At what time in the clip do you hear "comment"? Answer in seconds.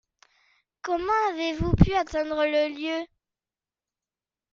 0.81-1.29